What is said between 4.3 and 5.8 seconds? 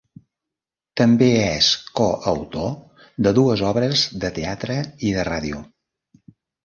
teatre i de ràdio.